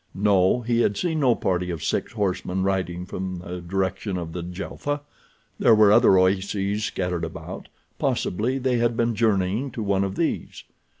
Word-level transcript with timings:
No, 0.15 0.61
he 0.61 0.79
had 0.79 0.97
seen 0.97 1.19
no 1.19 1.35
party 1.35 1.69
of 1.69 1.83
six 1.83 2.13
horsemen 2.13 2.63
riding 2.63 3.05
from 3.05 3.35
the 3.37 3.61
direction 3.61 4.17
of 4.17 4.29
Djelfa. 4.31 5.01
There 5.59 5.75
were 5.75 5.91
other 5.91 6.17
oases 6.17 6.85
scattered 6.85 7.23
about—possibly 7.23 8.57
they 8.57 8.77
had 8.79 8.97
been 8.97 9.13
journeying 9.13 9.69
to 9.73 9.83
one 9.83 10.03
of 10.03 10.15
these. 10.15 10.63